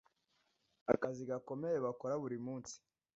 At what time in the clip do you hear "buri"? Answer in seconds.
2.21-2.37